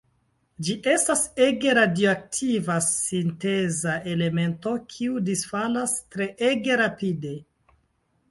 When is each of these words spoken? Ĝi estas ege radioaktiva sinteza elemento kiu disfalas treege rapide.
Ĝi 0.67 0.75
estas 0.91 1.19
ege 1.47 1.73
radioaktiva 1.79 2.77
sinteza 2.85 3.93
elemento 4.13 4.73
kiu 4.93 5.21
disfalas 5.27 5.93
treege 6.15 6.79
rapide. 6.83 7.35